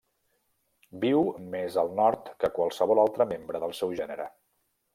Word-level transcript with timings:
Viu 1.03 1.21
més 1.55 1.77
al 1.81 1.93
nord 2.01 2.31
que 2.45 2.51
qualsevol 2.57 3.03
altre 3.05 3.29
membre 3.35 3.65
del 3.65 3.77
seu 3.81 3.95
gènere. 4.01 4.27